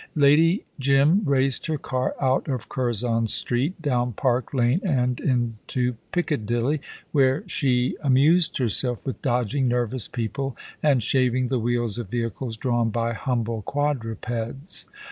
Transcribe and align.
Lady 0.15 0.65
Jim 0.79 1.21
raced 1.25 1.67
her 1.67 1.77
car 1.77 2.15
out 2.19 2.47
of 2.47 2.67
Curzon 2.67 3.27
Street, 3.27 3.79
down 3.83 4.13
Park 4.13 4.51
Lane, 4.51 4.81
and 4.83 5.19
into 5.19 5.95
Piccadilly, 6.11 6.81
where 7.11 7.47
she 7.47 7.95
amused 8.03 8.57
herself 8.57 9.05
with 9.05 9.21
dodging 9.21 9.67
nervous 9.67 10.07
people 10.07 10.57
and 10.81 11.03
shaving 11.03 11.49
the 11.49 11.59
wheels 11.59 11.99
of 11.99 12.09
vehicles 12.09 12.57
drawn 12.57 12.89
by 12.89 13.13
humble 13.13 13.61
quadrupeds. 13.61 14.87